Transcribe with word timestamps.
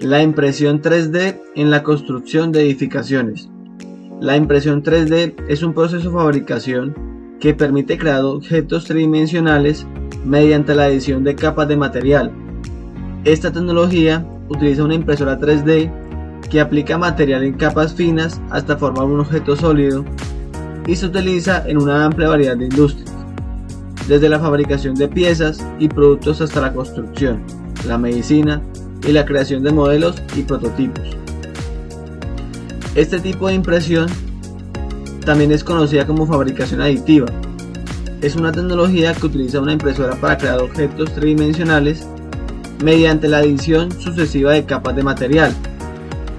La 0.00 0.22
impresión 0.22 0.80
3D 0.80 1.40
en 1.56 1.72
la 1.72 1.82
construcción 1.82 2.52
de 2.52 2.62
edificaciones. 2.62 3.48
La 4.20 4.36
impresión 4.36 4.84
3D 4.84 5.34
es 5.48 5.64
un 5.64 5.74
proceso 5.74 6.08
de 6.08 6.16
fabricación 6.16 6.94
que 7.40 7.52
permite 7.52 7.98
crear 7.98 8.24
objetos 8.24 8.84
tridimensionales 8.84 9.84
mediante 10.24 10.76
la 10.76 10.86
edición 10.86 11.24
de 11.24 11.34
capas 11.34 11.66
de 11.66 11.76
material. 11.76 12.30
Esta 13.24 13.50
tecnología 13.50 14.24
utiliza 14.48 14.84
una 14.84 14.94
impresora 14.94 15.36
3D 15.36 15.90
que 16.48 16.60
aplica 16.60 16.96
material 16.96 17.42
en 17.42 17.54
capas 17.54 17.92
finas 17.92 18.40
hasta 18.50 18.76
formar 18.76 19.06
un 19.06 19.18
objeto 19.18 19.56
sólido 19.56 20.04
y 20.86 20.94
se 20.94 21.06
utiliza 21.06 21.68
en 21.68 21.76
una 21.76 22.04
amplia 22.04 22.28
variedad 22.28 22.56
de 22.56 22.66
industrias, 22.66 23.12
desde 24.06 24.28
la 24.28 24.38
fabricación 24.38 24.94
de 24.94 25.08
piezas 25.08 25.58
y 25.80 25.88
productos 25.88 26.40
hasta 26.40 26.60
la 26.60 26.72
construcción, 26.72 27.42
la 27.84 27.98
medicina 27.98 28.62
y 29.06 29.12
la 29.12 29.24
creación 29.24 29.62
de 29.62 29.72
modelos 29.72 30.16
y 30.36 30.42
prototipos. 30.42 31.16
Este 32.94 33.20
tipo 33.20 33.48
de 33.48 33.54
impresión 33.54 34.08
también 35.24 35.52
es 35.52 35.62
conocida 35.62 36.06
como 36.06 36.26
fabricación 36.26 36.80
aditiva. 36.80 37.26
Es 38.22 38.34
una 38.34 38.50
tecnología 38.50 39.14
que 39.14 39.26
utiliza 39.26 39.60
una 39.60 39.74
impresora 39.74 40.16
para 40.16 40.36
crear 40.36 40.58
objetos 40.58 41.12
tridimensionales 41.12 42.06
mediante 42.82 43.28
la 43.28 43.38
adición 43.38 43.92
sucesiva 43.92 44.52
de 44.52 44.64
capas 44.64 44.96
de 44.96 45.02
material. 45.02 45.52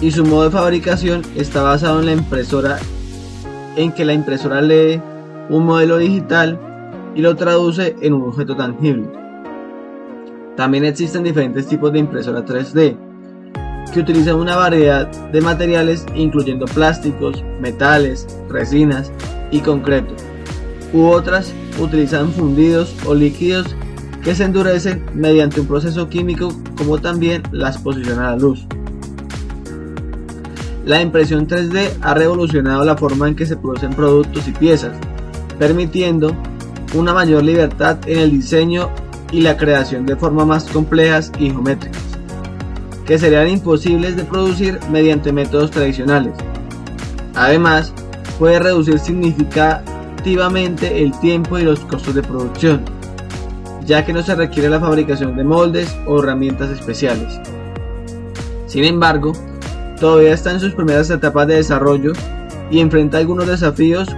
Y 0.00 0.10
su 0.10 0.24
modo 0.24 0.44
de 0.44 0.50
fabricación 0.50 1.22
está 1.36 1.62
basado 1.62 2.00
en 2.00 2.06
la 2.06 2.12
impresora 2.12 2.78
en 3.76 3.92
que 3.92 4.04
la 4.04 4.12
impresora 4.12 4.60
lee 4.60 5.00
un 5.48 5.64
modelo 5.64 5.98
digital 5.98 6.58
y 7.14 7.20
lo 7.20 7.36
traduce 7.36 7.96
en 8.00 8.14
un 8.14 8.22
objeto 8.22 8.56
tangible. 8.56 9.21
También 10.56 10.84
existen 10.84 11.24
diferentes 11.24 11.66
tipos 11.66 11.92
de 11.92 12.00
impresora 12.00 12.44
3D 12.44 12.96
que 13.92 14.00
utilizan 14.00 14.36
una 14.36 14.56
variedad 14.56 15.08
de 15.30 15.40
materiales 15.40 16.06
incluyendo 16.14 16.66
plásticos, 16.66 17.42
metales, 17.60 18.26
resinas 18.48 19.10
y 19.50 19.60
concreto. 19.60 20.14
U 20.92 21.06
otras 21.06 21.52
utilizan 21.78 22.30
fundidos 22.32 22.94
o 23.06 23.14
líquidos 23.14 23.74
que 24.22 24.34
se 24.34 24.44
endurecen 24.44 25.04
mediante 25.14 25.60
un 25.60 25.66
proceso 25.66 26.08
químico 26.08 26.54
como 26.76 26.98
también 26.98 27.42
la 27.50 27.70
exposición 27.70 28.18
a 28.18 28.30
la 28.30 28.36
luz. 28.36 28.66
La 30.84 31.00
impresión 31.00 31.46
3D 31.46 31.90
ha 32.00 32.14
revolucionado 32.14 32.84
la 32.84 32.96
forma 32.96 33.28
en 33.28 33.36
que 33.36 33.46
se 33.46 33.56
producen 33.56 33.94
productos 33.94 34.48
y 34.48 34.52
piezas, 34.52 34.96
permitiendo 35.58 36.34
una 36.94 37.14
mayor 37.14 37.42
libertad 37.42 37.98
en 38.06 38.18
el 38.18 38.30
diseño 38.30 38.90
y 39.32 39.40
la 39.40 39.56
creación 39.56 40.06
de 40.06 40.14
formas 40.14 40.46
más 40.46 40.64
complejas 40.66 41.32
y 41.38 41.50
geométricas, 41.50 42.02
que 43.06 43.18
serían 43.18 43.48
imposibles 43.48 44.16
de 44.16 44.24
producir 44.24 44.78
mediante 44.90 45.32
métodos 45.32 45.70
tradicionales. 45.70 46.34
Además, 47.34 47.92
puede 48.38 48.58
reducir 48.58 48.98
significativamente 48.98 51.02
el 51.02 51.18
tiempo 51.20 51.58
y 51.58 51.62
los 51.62 51.80
costos 51.80 52.14
de 52.14 52.22
producción, 52.22 52.82
ya 53.86 54.04
que 54.04 54.12
no 54.12 54.22
se 54.22 54.34
requiere 54.34 54.68
la 54.68 54.80
fabricación 54.80 55.36
de 55.36 55.44
moldes 55.44 55.96
o 56.06 56.22
herramientas 56.22 56.70
especiales. 56.70 57.40
Sin 58.66 58.84
embargo, 58.84 59.32
todavía 59.98 60.34
está 60.34 60.52
en 60.52 60.60
sus 60.60 60.74
primeras 60.74 61.10
etapas 61.10 61.46
de 61.46 61.56
desarrollo 61.56 62.12
y 62.70 62.80
enfrenta 62.80 63.18
algunos 63.18 63.46
desafíos 63.46 64.08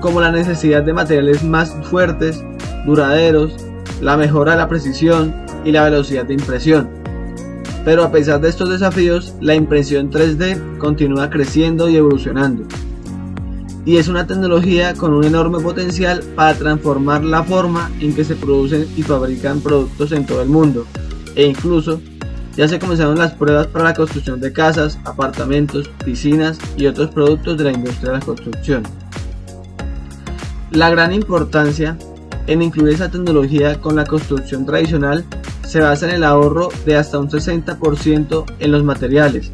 como 0.00 0.20
la 0.20 0.32
necesidad 0.32 0.82
de 0.82 0.92
materiales 0.92 1.44
más 1.44 1.72
fuertes, 1.84 2.44
duraderos, 2.84 3.56
la 4.02 4.16
mejora 4.16 4.52
de 4.52 4.58
la 4.58 4.68
precisión 4.68 5.34
y 5.64 5.72
la 5.72 5.84
velocidad 5.84 6.26
de 6.26 6.34
impresión. 6.34 6.90
Pero 7.84 8.04
a 8.04 8.12
pesar 8.12 8.40
de 8.40 8.48
estos 8.48 8.68
desafíos, 8.68 9.34
la 9.40 9.54
impresión 9.54 10.10
3D 10.10 10.78
continúa 10.78 11.30
creciendo 11.30 11.88
y 11.88 11.96
evolucionando. 11.96 12.64
Y 13.84 13.96
es 13.96 14.08
una 14.08 14.26
tecnología 14.26 14.94
con 14.94 15.14
un 15.14 15.24
enorme 15.24 15.60
potencial 15.60 16.22
para 16.36 16.54
transformar 16.54 17.24
la 17.24 17.42
forma 17.42 17.90
en 18.00 18.14
que 18.14 18.24
se 18.24 18.36
producen 18.36 18.86
y 18.96 19.02
fabrican 19.02 19.60
productos 19.60 20.12
en 20.12 20.26
todo 20.26 20.42
el 20.42 20.48
mundo. 20.48 20.84
E 21.34 21.46
incluso 21.46 22.00
ya 22.56 22.68
se 22.68 22.78
comenzaron 22.78 23.18
las 23.18 23.32
pruebas 23.32 23.66
para 23.68 23.86
la 23.86 23.94
construcción 23.94 24.40
de 24.40 24.52
casas, 24.52 24.98
apartamentos, 25.04 25.88
piscinas 26.04 26.58
y 26.76 26.86
otros 26.86 27.10
productos 27.10 27.56
de 27.56 27.64
la 27.64 27.72
industria 27.72 28.12
de 28.12 28.18
la 28.18 28.24
construcción. 28.24 28.82
La 30.70 30.90
gran 30.90 31.12
importancia 31.12 31.96
en 32.46 32.62
incluir 32.62 32.94
esa 32.94 33.10
tecnología 33.10 33.80
con 33.80 33.96
la 33.96 34.04
construcción 34.04 34.66
tradicional 34.66 35.24
se 35.66 35.80
basa 35.80 36.08
en 36.08 36.16
el 36.16 36.24
ahorro 36.24 36.68
de 36.84 36.96
hasta 36.96 37.18
un 37.18 37.28
60% 37.30 38.44
en 38.58 38.72
los 38.72 38.84
materiales, 38.84 39.52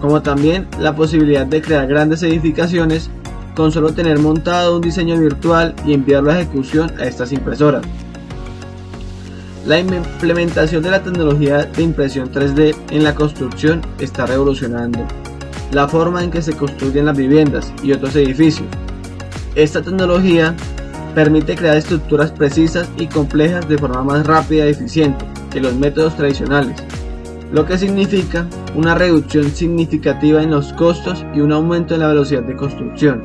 como 0.00 0.22
también 0.22 0.66
la 0.78 0.94
posibilidad 0.94 1.46
de 1.46 1.60
crear 1.60 1.86
grandes 1.86 2.22
edificaciones 2.22 3.10
con 3.54 3.72
solo 3.72 3.92
tener 3.92 4.18
montado 4.18 4.76
un 4.76 4.82
diseño 4.82 5.18
virtual 5.18 5.74
y 5.84 5.92
enviarlo 5.92 6.30
a 6.30 6.40
ejecución 6.40 6.92
a 6.98 7.04
estas 7.04 7.32
impresoras. 7.32 7.82
La 9.66 9.78
implementación 9.78 10.82
de 10.82 10.90
la 10.90 11.02
tecnología 11.02 11.64
de 11.64 11.82
impresión 11.82 12.32
3D 12.32 12.74
en 12.90 13.04
la 13.04 13.14
construcción 13.14 13.82
está 13.98 14.24
revolucionando 14.24 15.06
la 15.72 15.86
forma 15.86 16.24
en 16.24 16.30
que 16.30 16.42
se 16.42 16.54
construyen 16.54 17.06
las 17.06 17.16
viviendas 17.16 17.72
y 17.82 17.92
otros 17.92 18.16
edificios, 18.16 18.66
esta 19.54 19.82
tecnología 19.82 20.54
permite 21.14 21.56
crear 21.56 21.76
estructuras 21.76 22.30
precisas 22.32 22.90
y 22.98 23.06
complejas 23.06 23.68
de 23.68 23.78
forma 23.78 24.02
más 24.02 24.26
rápida 24.26 24.66
y 24.66 24.70
eficiente 24.70 25.24
que 25.50 25.60
los 25.60 25.74
métodos 25.74 26.16
tradicionales, 26.16 26.76
lo 27.52 27.66
que 27.66 27.78
significa 27.78 28.46
una 28.76 28.94
reducción 28.94 29.44
significativa 29.44 30.42
en 30.42 30.50
los 30.50 30.72
costos 30.74 31.24
y 31.34 31.40
un 31.40 31.52
aumento 31.52 31.94
en 31.94 32.00
la 32.00 32.08
velocidad 32.08 32.42
de 32.42 32.56
construcción. 32.56 33.22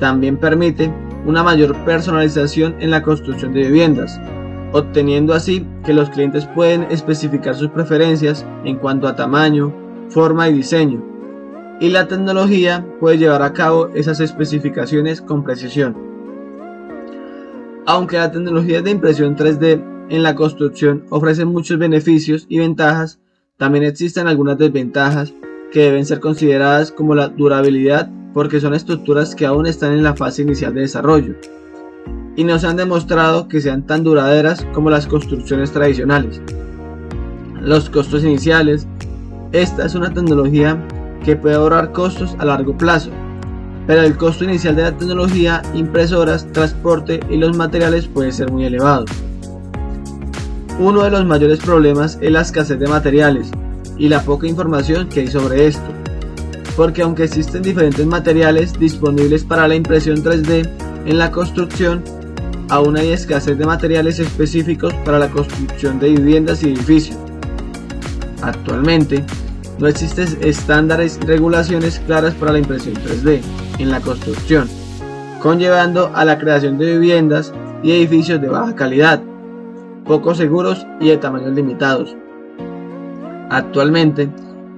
También 0.00 0.36
permite 0.36 0.92
una 1.24 1.42
mayor 1.42 1.76
personalización 1.84 2.74
en 2.80 2.90
la 2.90 3.02
construcción 3.02 3.52
de 3.52 3.62
viviendas, 3.62 4.20
obteniendo 4.72 5.34
así 5.34 5.66
que 5.84 5.94
los 5.94 6.10
clientes 6.10 6.46
pueden 6.54 6.82
especificar 6.90 7.54
sus 7.54 7.70
preferencias 7.70 8.44
en 8.64 8.76
cuanto 8.76 9.06
a 9.06 9.16
tamaño, 9.16 9.72
forma 10.08 10.48
y 10.48 10.54
diseño, 10.54 11.02
y 11.80 11.90
la 11.90 12.08
tecnología 12.08 12.84
puede 13.00 13.18
llevar 13.18 13.42
a 13.42 13.52
cabo 13.52 13.88
esas 13.94 14.20
especificaciones 14.20 15.20
con 15.20 15.44
precisión. 15.44 16.13
Aunque 17.86 18.16
la 18.16 18.32
tecnología 18.32 18.80
de 18.80 18.90
impresión 18.90 19.36
3D 19.36 20.08
en 20.08 20.22
la 20.22 20.34
construcción 20.34 21.04
ofrece 21.10 21.44
muchos 21.44 21.78
beneficios 21.78 22.46
y 22.48 22.58
ventajas, 22.58 23.20
también 23.58 23.84
existen 23.84 24.26
algunas 24.26 24.58
desventajas 24.58 25.34
que 25.70 25.80
deben 25.80 26.06
ser 26.06 26.20
consideradas 26.20 26.90
como 26.90 27.14
la 27.14 27.28
durabilidad 27.28 28.10
porque 28.32 28.60
son 28.60 28.74
estructuras 28.74 29.34
que 29.34 29.46
aún 29.46 29.66
están 29.66 29.92
en 29.92 30.02
la 30.02 30.16
fase 30.16 30.42
inicial 30.42 30.74
de 30.74 30.82
desarrollo 30.82 31.34
y 32.36 32.44
no 32.44 32.58
se 32.58 32.66
han 32.66 32.76
demostrado 32.76 33.48
que 33.48 33.60
sean 33.60 33.86
tan 33.86 34.02
duraderas 34.02 34.66
como 34.72 34.90
las 34.90 35.06
construcciones 35.06 35.72
tradicionales. 35.72 36.40
Los 37.60 37.90
costos 37.90 38.24
iniciales. 38.24 38.86
Esta 39.52 39.86
es 39.86 39.94
una 39.94 40.12
tecnología 40.12 40.82
que 41.24 41.36
puede 41.36 41.54
ahorrar 41.54 41.92
costos 41.92 42.34
a 42.38 42.44
largo 42.44 42.76
plazo, 42.76 43.10
pero 43.86 44.02
el 44.02 44.16
costo 44.16 44.44
inicial 44.44 44.76
de 44.76 44.82
la 44.82 44.96
tecnología, 44.96 45.62
impresoras, 45.74 46.46
transporte 46.52 47.20
y 47.28 47.36
los 47.36 47.56
materiales 47.56 48.06
puede 48.06 48.32
ser 48.32 48.50
muy 48.50 48.64
elevado. 48.64 49.04
Uno 50.78 51.02
de 51.04 51.10
los 51.10 51.24
mayores 51.24 51.60
problemas 51.60 52.18
es 52.20 52.32
la 52.32 52.40
escasez 52.40 52.78
de 52.78 52.86
materiales 52.86 53.50
y 53.96 54.08
la 54.08 54.22
poca 54.22 54.46
información 54.46 55.08
que 55.08 55.20
hay 55.20 55.28
sobre 55.28 55.66
esto, 55.66 55.88
porque 56.76 57.02
aunque 57.02 57.24
existen 57.24 57.62
diferentes 57.62 58.04
materiales 58.06 58.78
disponibles 58.78 59.44
para 59.44 59.68
la 59.68 59.76
impresión 59.76 60.24
3D 60.24 60.68
en 61.06 61.18
la 61.18 61.30
construcción, 61.30 62.02
aún 62.70 62.96
hay 62.96 63.10
escasez 63.12 63.56
de 63.56 63.66
materiales 63.66 64.18
específicos 64.18 64.92
para 65.04 65.18
la 65.18 65.28
construcción 65.28 66.00
de 66.00 66.10
viviendas 66.10 66.62
y 66.62 66.70
edificios. 66.70 67.18
Actualmente, 68.42 69.24
no 69.78 69.88
existen 69.88 70.38
estándares 70.40 71.18
y 71.22 71.26
regulaciones 71.26 72.00
claras 72.06 72.34
para 72.34 72.52
la 72.52 72.58
impresión 72.58 72.94
3D 72.94 73.40
en 73.78 73.90
la 73.90 74.00
construcción, 74.00 74.68
conllevando 75.42 76.10
a 76.14 76.24
la 76.24 76.38
creación 76.38 76.78
de 76.78 76.92
viviendas 76.92 77.52
y 77.82 77.92
edificios 77.92 78.40
de 78.40 78.48
baja 78.48 78.74
calidad, 78.74 79.20
poco 80.06 80.34
seguros 80.34 80.86
y 81.00 81.08
de 81.08 81.16
tamaños 81.16 81.54
limitados. 81.54 82.16
Actualmente, 83.50 84.28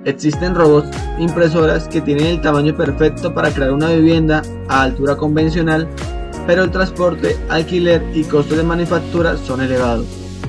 existen 0.04 0.54
robots 0.54 0.90
impresoras 1.18 1.88
que 1.88 2.00
tienen 2.00 2.26
el 2.26 2.40
tamaño 2.40 2.76
perfecto 2.76 3.34
para 3.34 3.50
crear 3.50 3.72
una 3.72 3.90
vivienda 3.90 4.42
a 4.68 4.82
altura 4.82 5.16
convencional, 5.16 5.88
pero 6.46 6.64
el 6.64 6.70
transporte, 6.70 7.36
alquiler 7.48 8.02
y 8.14 8.24
costos 8.24 8.56
de 8.56 8.62
manufactura 8.62 9.36
son 9.36 9.60
elevados. 9.60 10.25